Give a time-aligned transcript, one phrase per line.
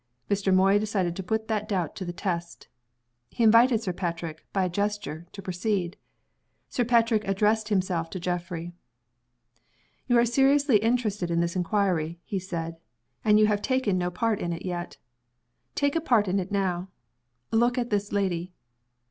[0.31, 0.51] Mr.
[0.51, 2.67] Moy decided to put that doubt to the test.
[3.29, 5.95] He invited Sir Patrick, by a gesture, to proceed.
[6.69, 8.73] Sir Patrick addressed himself to Geoffrey.
[10.07, 12.77] "You are seriously interested in this inquiry," he said;
[13.23, 14.97] "and you have taken no part in it yet.
[15.75, 16.89] Take a part in it now.
[17.51, 18.51] Look at this lady."